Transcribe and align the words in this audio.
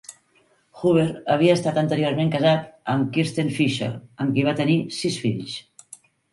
Huber 0.77 1.03
havia 1.33 1.57
estat 1.57 1.77
anteriorment 1.81 2.33
casat 2.37 2.65
amb 2.95 3.13
Kirsten 3.19 3.55
Fischer, 3.61 3.93
amb 4.25 4.37
qui 4.39 4.49
va 4.51 4.59
tenir 4.65 4.81
sis 5.01 5.23
fills. 5.27 5.59